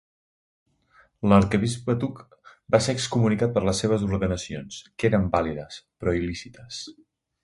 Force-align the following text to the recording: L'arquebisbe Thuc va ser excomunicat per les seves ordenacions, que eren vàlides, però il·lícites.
L'arquebisbe 1.33 1.95
Thuc 2.03 2.23
va 2.75 2.81
ser 2.85 2.95
excomunicat 2.97 3.53
per 3.57 3.63
les 3.69 3.81
seves 3.85 4.07
ordenacions, 4.09 4.79
que 5.01 5.11
eren 5.11 5.29
vàlides, 5.37 5.79
però 6.01 6.17
il·lícites. 6.23 6.81